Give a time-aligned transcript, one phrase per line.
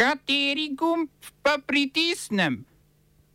[0.00, 1.10] Kateri gumb
[1.42, 2.64] pa pritisnem?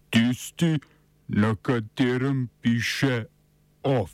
[0.09, 0.79] Tisti,
[1.27, 3.25] na katerem piše
[3.83, 4.09] OF.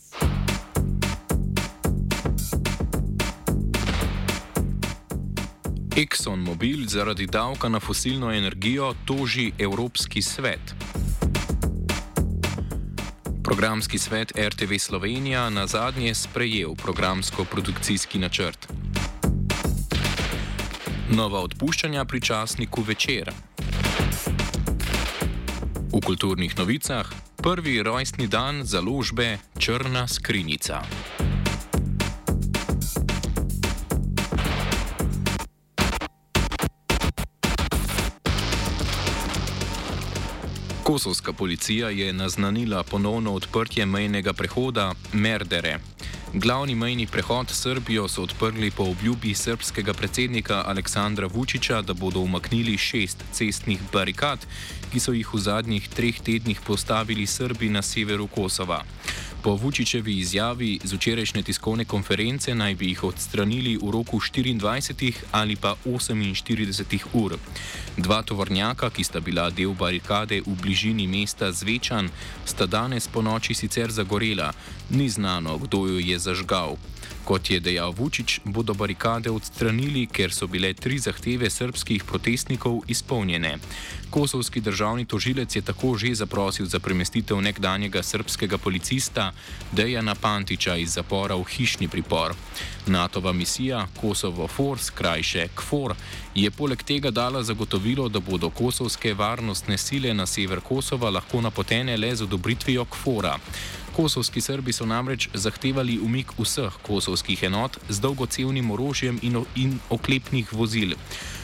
[5.96, 10.76] ExxonMobil zaradi davka na fosilno energijo toži Evropski svet.
[13.44, 18.81] Programski svet RTV Slovenija na zadnje sprejel programsko-produkcijski načrt.
[21.12, 23.34] Nova odpuščanja pri časniku večer.
[25.92, 30.80] V kulturnih novicah prvi rojstni dan založbe Črna skrinjica.
[40.84, 45.80] Kosovska policija je naznanila ponovno odprtje mejnega prehoda Merdere.
[46.34, 52.20] Glavni mejni prehod s Srbijo so odprli po obljubi srpskega predsednika Aleksandra Vučiča, da bodo
[52.20, 54.40] umaknili šest cestnih barikad,
[54.94, 58.84] ki so jih v zadnjih treh tednih postavili Srbi na severu Kosova.
[59.44, 65.56] Po Vučičevi izjavi z včerajšnje tiskovne konference naj bi jih odstranili v roku 24 ali
[65.56, 67.38] pa 48 ur.
[67.98, 72.10] Dva tovornjaka, ki sta bila del barikade v bližini mesta Zvečan,
[72.46, 74.54] sta danes po noči sicer zagorela,
[74.90, 76.78] ni znano, kdo jo je zažgal.
[77.26, 83.58] Kot je dejal Vučić, bodo barikade odstranili, ker so bile tri zahteve srpskih protestnikov izpolnjene.
[84.10, 89.32] Kosovski državni tožilec je tako že zaprosil za premestitev nekdanjega srpskega policista
[89.72, 92.34] Dejana Pantiča iz zapora v hišni pripor.
[92.88, 95.96] NATO-va misija Kosovo Force, krajše KFOR,
[96.36, 101.98] je poleg tega dala zagotovilo, da bodo kosovske varnostne sile na sever Kosova lahko napotene
[101.98, 103.38] le z odobritvijo KFOR-a.
[103.96, 110.54] Kosovski Srbi so namreč zahtevali umik vseh kosovskih enot z dolgocevnim orožjem in, in oklepnih
[110.54, 110.96] vozil.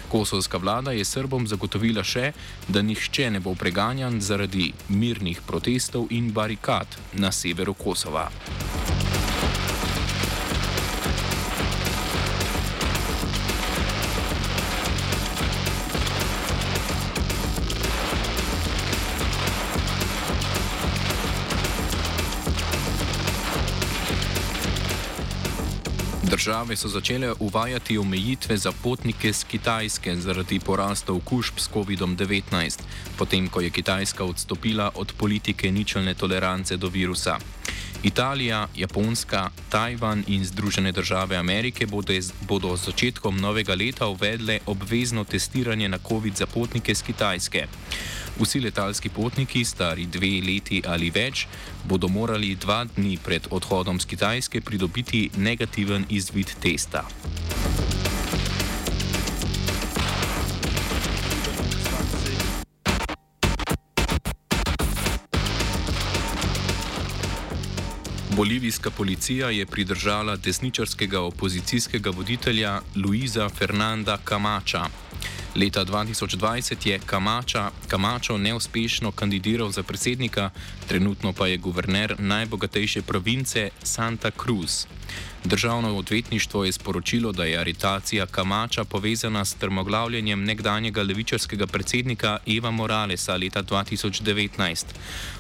[0.08, 2.32] Kosovska vlada je Srbom zagotovila še,
[2.68, 8.30] da nihče ne bo preganjan zaradi mirnih protestov in barikad na severu Kosova.
[26.48, 32.80] Države so začele uvajati omejitve za potnike z Kitajske zaradi porasta okužb s COVID-19,
[33.18, 37.38] potem ko je Kitajska odstopila od politike ničelne tolerance do virusa.
[38.04, 42.14] Italija, Japonska, Tajvan in Združene države Amerike bodo,
[42.48, 47.68] bodo z začetkom novega leta uvedle obvezno testiranje na COVID za potnike z Kitajske.
[48.40, 51.48] Vsi letalski potniki, stari dve leti ali več,
[51.90, 57.02] bodo morali dva dni pred odhodom z Kitajske pridobiti negativen izvid testa.
[68.38, 74.86] Bolivijska policija je pridržala desničarskega opozicijskega voditelja Luisa Fernanda Camača.
[75.56, 80.50] Leta 2020 je Kamača, Kamačo neuspešno kandidiral za predsednika,
[80.88, 84.86] trenutno pa je guverner najbogatejše province Santa Cruz.
[85.46, 92.72] Državno odvetništvo je sporočilo, da je aretacija Kamača povezana s trmoglavljanjem nekdanjega levičarskega predsednika Eva
[92.72, 94.86] Moralesa leta 2019.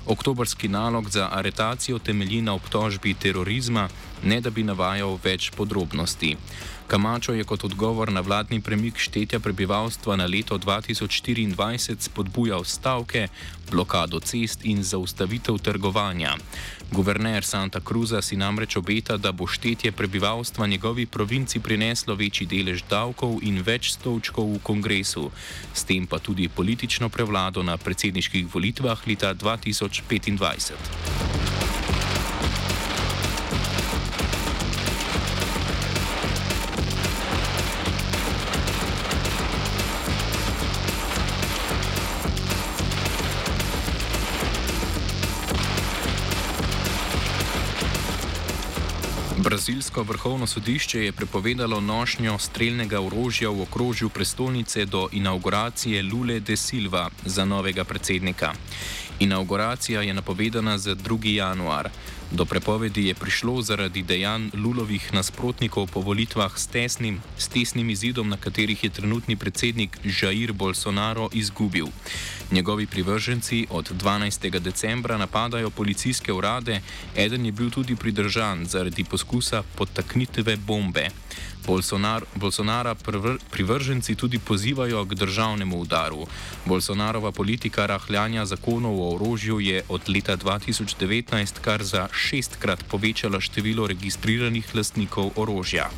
[0.05, 3.89] Oktobrski nalog za aretacijo temelji na obtožbi terorizma,
[4.23, 6.35] ne da bi navajal več podrobnosti.
[6.87, 13.27] Kamačo je kot odgovor na vladni premik štetja prebivalstva na leto 2024 spodbujal stavke,
[13.71, 16.37] blokado cest in zaustavitev trgovanja.
[16.91, 22.83] Guverner Santa Cruza si namreč obeta, da bo štetje prebivalstva njegovi provinci prineslo večji delež
[22.89, 25.31] davkov in več stolčkov v kongresu,
[25.73, 31.36] s tem pa tudi politično prevlado na predsedniških volitvah leta 2025.
[49.57, 56.57] Brazilsko vrhovno sodišče je prepovedalo nošnjo streljnega orožja v okrožju prestolnice do inauguracije Lule de
[56.57, 58.53] Silva za novega predsednika.
[59.19, 61.33] Inauguracija je napovedana za 2.
[61.35, 61.89] januar.
[62.31, 68.29] Do prepovedi je prišlo zaradi dejanj Lulovih nasprotnikov po volitvah s tesnim, s tesnim izidom,
[68.29, 71.87] na katerih je trenutni predsednik Jair Bolsonaro izgubil.
[72.51, 74.59] Njegovi privrženci od 12.
[74.59, 76.81] decembra napadajo policijske urade,
[77.15, 81.07] eden je bil tudi pridržan zaradi poskusa podtaknitve bombe.
[81.67, 86.27] Bolsonar, Bolsonara prvr, privrženci tudi pozivajo k državnemu udaru.
[86.65, 93.87] Bolsonarova politika rahljanja zakonov o orožju je od leta 2019 kar za šestkrat povečala število
[93.87, 95.89] registriranih lastnikov orožja.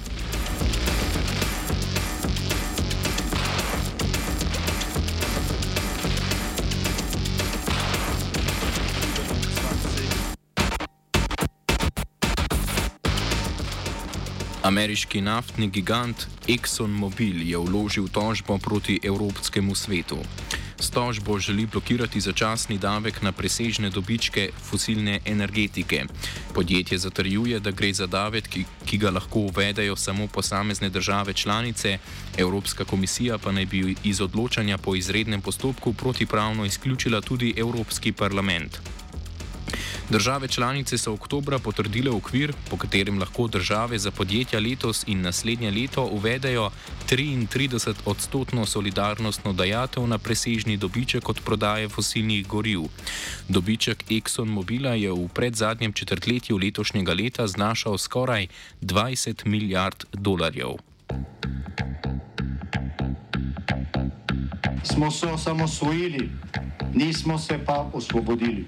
[14.69, 20.18] Ameriški naftni gigant ExxonMobil je vložil tožbo proti Evropskemu svetu.
[20.77, 26.04] S tožbo želi blokirati začasni davek na presežne dobičke fosilne energetike.
[26.54, 31.98] Podjetje zatrjuje, da gre za davek, ki, ki ga lahko uvedejo samo posamezne države članice,
[32.38, 38.80] Evropska komisija pa naj bi iz odločanja po izrednem postopku protipravno izključila tudi Evropski parlament.
[40.10, 45.71] Države članice so oktobra potrdile okvir, po katerem lahko države za podjetja letos in naslednje
[45.71, 46.71] leto uvedejo
[47.10, 52.81] 33 odstotno solidarnostno dajatev na presežni dobiček od prodaje fosilnih goriv.
[53.48, 58.48] Dobiček ExxonMobila je v predzadnjem četrtletju letošnjega leta znašal skoraj
[58.81, 60.77] 20 milijard dolarjev.
[64.83, 66.30] Smo se osamosvojili,
[66.94, 68.68] nismo se pa osvobodili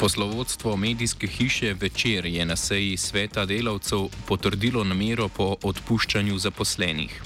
[0.00, 7.22] Poslovodstvo medijske hiše Večer je na seji sveta delavcev potrdilo namero po odpuščanju zaposlenih.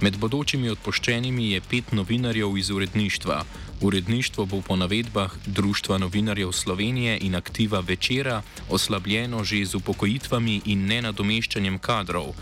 [0.00, 3.44] Med bodočimi odpuščenimi je pet novinarjev iz uredništva.
[3.80, 10.86] Uredništvo bo po navedbah Društva novinarjev Slovenije in aktiva Večera oslabljeno že z upokojitvami in
[10.86, 12.32] nenadomeščanjem kadrov.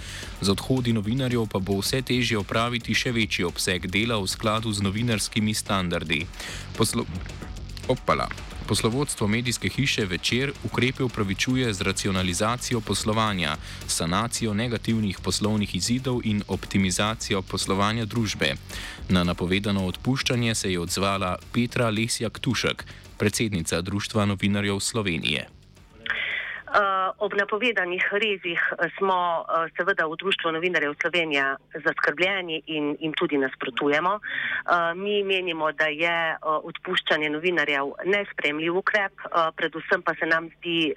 [0.40, 4.82] Z odhodi novinarjev pa bo vse težje opraviti še večji obseg dela v skladu z
[4.82, 6.26] novinarskimi standardi.
[6.76, 7.06] Poslo
[7.88, 8.28] Opala.
[8.69, 17.42] Poslovodstvo medijske hiše Večer ukrepe upravičuje z racionalizacijo poslovanja, sanacijo negativnih poslovnih izidov in optimizacijo
[17.42, 18.54] poslovanja družbe.
[19.08, 22.84] Na napovedano odpuščanje se je odzvala Petra Lesjak Tušek,
[23.19, 25.53] predsednica Društva novinarjev Slovenije.
[27.18, 31.44] Ob napovedanih rezih uh, smo uh, seveda v Društvu novinarjev Slovenije
[31.84, 34.18] zaskrbljeni in jim tudi nasprotujemo.
[34.96, 39.12] Mi menimo, da je odpuščanje novinarjev nespremljiv ukrep,
[39.56, 40.94] predvsem pa se nam zdi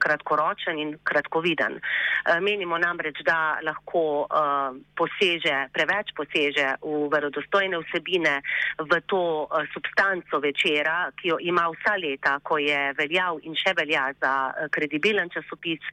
[0.00, 1.78] kratkoročen in kratkoviden.
[1.80, 8.40] Eh, menimo namreč, da lahko eh, poseže, preveč poseže v verodostojne vsebine,
[8.80, 13.74] v to eh, substanco večera, ki jo ima vsa leta, ko je veljal in še
[13.76, 14.34] velja za
[14.72, 15.84] kredibilen časopis.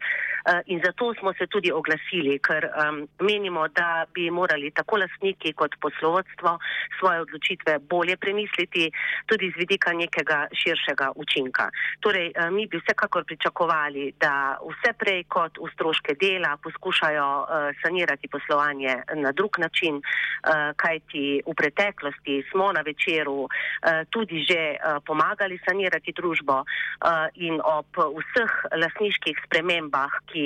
[0.66, 5.76] In zato smo se tudi oglasili, ker um, menimo, da bi morali tako lastniki kot
[5.82, 6.54] poslovodstvo
[7.00, 8.92] svoje odločitve bolje premisliti,
[9.26, 11.70] tudi z vidika nekega širšega učinka.
[12.00, 17.48] Torej, mi bi vsekakor pričakovali, da vse prej kot v stroške dela poskušajo uh,
[17.84, 23.50] sanirati poslovanje na drug način, uh, kajti v preteklosti smo na večeru uh,
[24.10, 30.37] tudi že uh, pomagali sanirati družbo uh, in ob vseh lasniških spremembah, ki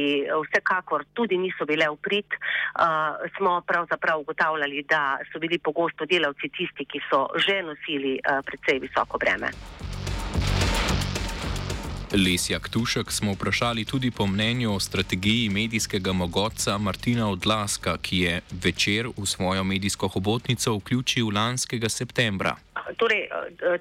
[0.44, 6.86] vsekakor tudi niso bile uprit, uh, smo pravzaprav ugotavljali, da so bili pogosto delavci tisti,
[6.86, 9.52] ki so že nosili uh, predvsej visoko breme.
[12.12, 18.42] Lesja Ktušek smo vprašali tudi po mnenju o strategiji medijskega mogotca Martina Odlaska, ki je
[18.64, 22.56] večer v svojo medijsko hobotnico vključil lanskega septembra.
[22.98, 23.28] Torej,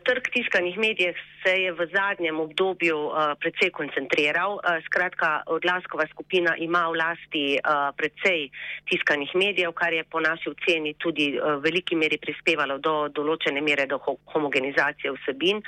[0.06, 4.60] trg tiskanih medijev se je v zadnjem obdobju uh, precej koncentriral.
[4.60, 8.50] Uh, skratka, odlaskova skupina ima v lasti uh, precej
[8.90, 13.62] tiskanih medijev, kar je po naši oceni tudi uh, v veliki meri prispevalo do določene
[13.62, 15.62] mere do ho homogenizacije vsebin.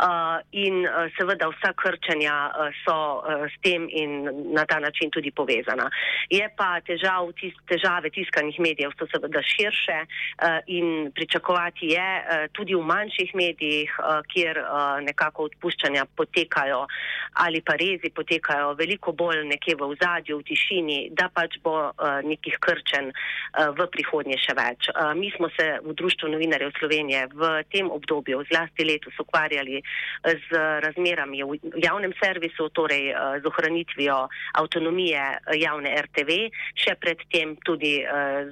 [0.00, 4.24] Uh, in uh, seveda vsa krčanja uh, so uh, s tem in
[4.56, 5.90] na ta način tudi povezana.
[6.32, 12.46] Je pa težav, tis težave tiskanih medijev so seveda širše uh, in pričakovati je uh,
[12.56, 16.86] tudi v manjših medijih, uh, kjer uh, nekako odpuščanja potekajo
[17.34, 22.20] ali pa rezi potekajo veliko bolj nekje v ozadju, v tišini, da pač bo uh,
[22.24, 24.88] nekih krčen uh, v prihodnje še več.
[24.92, 29.80] Uh, mi smo se v Društvu novinarjev Slovenije v tem obdobju, zlasti letos, ukvarjali
[30.24, 34.16] z razmerami v javnem servisu, torej z ohranitvijo
[34.58, 35.22] avtonomije
[35.58, 36.36] javne RTV,
[36.78, 38.00] še predtem tudi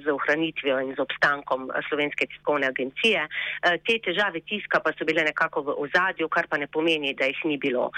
[0.01, 3.25] z ohranitvijo in z obstankom Slovenske tiskovne agencije.
[3.87, 7.39] Te težave tiska pa so bile nekako v ozadju, kar pa ne pomeni, da jih
[7.45, 7.89] ni bilo.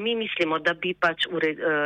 [0.00, 1.42] Mi mislimo, da bi pač uh,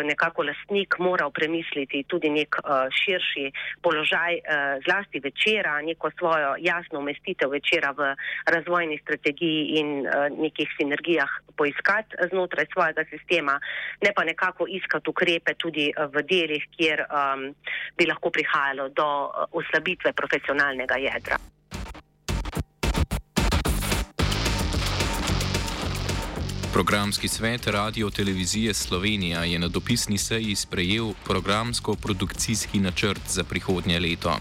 [0.06, 3.50] nekako lastnik moral premisliti tudi nek uh, širši
[3.82, 8.14] položaj, uh, zlasti večera, neko svojo jasno umestitev večera v
[8.46, 10.06] razvojni strategiji in
[10.38, 13.58] nekih sinergijah poiskati znotraj svojega sistema,
[14.02, 17.48] ne pa nekako iskati ukrepe tudi v delih, kjer um,
[17.98, 19.08] bi lahko prihajalo do
[19.52, 21.38] oslabitve profesionalnega jedra.
[26.74, 34.38] Programski svet Radio Televizije Slovenija je na dopisni seji sprejel programsko-produkcijski načrt za prihodnje leto.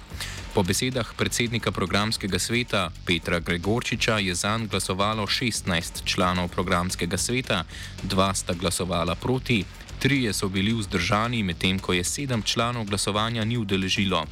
[0.54, 7.64] Po besedah predsednika programskega sveta Petra Gregorčiča je zanj glasovalo 16 članov programskega sveta,
[8.04, 9.64] dva sta glasovala proti,
[10.04, 14.26] Trije so bili vzdržani, medtem ko je sedem članov glasovanja ni udeležilo.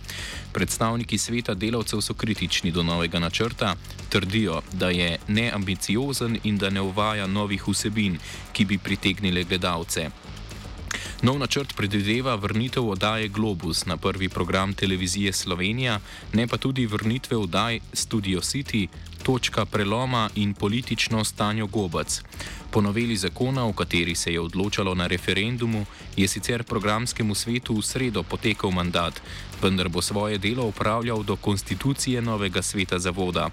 [0.54, 3.76] Predstavniki sveta delavcev so kritični do novega načrta,
[4.10, 8.18] trdijo, da je neambiciozen in da ne uvaja novih vsebin,
[8.52, 10.10] ki bi pritegnile gledalce.
[11.22, 16.00] Nov načrt predvideva vrnitev oddaje Globus na prvi program televizije Slovenija,
[16.34, 18.88] ne pa tudi vrnitve oddaj Studio City,
[19.22, 22.22] točka preloma in politično stanje Gobac.
[22.72, 25.86] Po noveli zakona, o kateri se je odločalo na referendumu,
[26.18, 29.22] je sicer programskemu svetu v sredo potekal mandat,
[29.62, 33.50] vendar bo svoje delo upravljal do konstitucije novega sveta zavoda.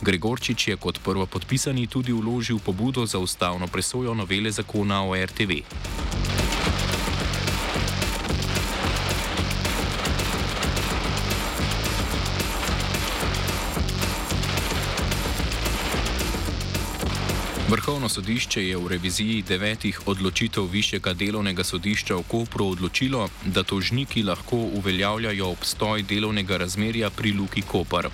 [0.00, 5.50] Gregorčič je kot prvo podpisani tudi uložil pobudo za ustavno presojo novele zakona o RTV.
[18.10, 24.56] Sodišče je v reviziji devetih odločitev Višjega delovnega sodišča v Kopru odločilo, da tožniki lahko
[24.80, 28.08] uveljavljajo obstoj delovnega razmerja pri Luki Kopr.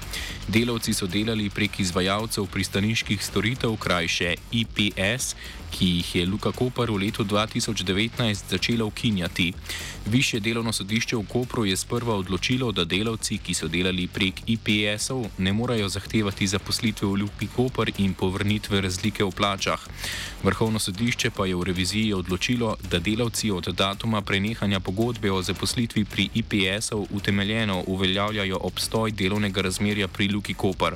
[0.49, 5.35] Delavci so delali prek izvajalcev pristaniških storitev krajše IPS,
[5.71, 9.53] ki jih je Luka Koper v letu 2019 začela ukinjati.
[10.07, 15.27] Više delovno sodišče v Kopru je sprva odločilo, da delavci, ki so delali prek IPS-ov,
[15.39, 19.81] ne morejo zahtevati zaposlitve v Luki Koper in povrnitve razlike v plačah.
[20.43, 26.05] Vrhovno sodišče pa je v reviziji odločilo, da delavci od datuma prenehanja pogodbe o zaposlitvi
[26.05, 30.95] pri IPS-ov utemeljeno uveljavljajo obstoj delovnega razmerja pri Luki Koper.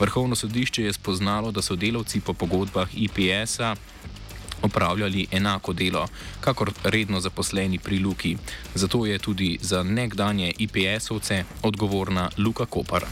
[0.00, 3.74] Vrhovno sodišče je spoznalo, da so delavci po pogodbah IPS-a
[4.62, 6.06] opravljali enako delo,
[6.40, 8.36] kakor redno zaposleni pri Luki.
[8.74, 13.04] Zato je tudi za nekdanje IPS-ovce odgovorna Luka Kopar.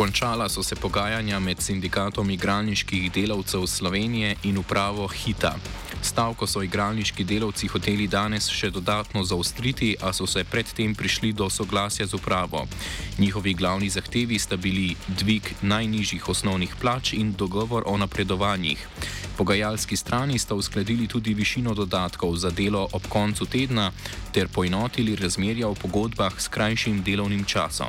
[0.00, 5.52] Končala so se pogajanja med sindikatom igralniških delavcev Slovenije in upravo Hita.
[6.02, 11.50] Stavko so igralniški delavci hoteli danes še dodatno zaostriti, a so se predtem prišli do
[11.50, 12.64] soglasja z upravo.
[13.18, 18.88] Njihovi glavni zahtevi sta bili dvig najnižjih osnovnih plač in dogovor o napredovanjih.
[19.40, 23.92] Pogajalski strani sta uskladili tudi višino dodatkov za delo ob koncu tedna
[24.32, 27.88] ter poenotili razmerja v pogodbah s krajšim delovnim časom.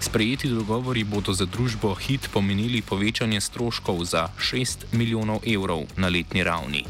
[0.00, 6.42] Sprejeti dogovori bodo za družbo HIT pomenili povečanje stroškov za 6 milijonov evrov na letni
[6.44, 6.84] ravni.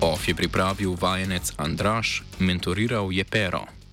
[0.00, 3.74] OF je pripravil vajenec Andraš, mentoriral je Pero.